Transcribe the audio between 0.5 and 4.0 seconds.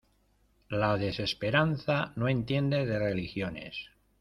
la desesperanza no entiende de religiones.